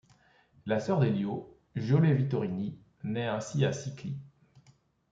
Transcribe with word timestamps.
La 0.65 0.79
sœur 0.79 0.99
d'Elio, 0.99 1.55
Jole 1.75 2.11
Vittorini, 2.11 2.75
naît 3.03 3.27
ainsi 3.27 3.63
à 3.65 3.71
Scicli. 3.71 4.17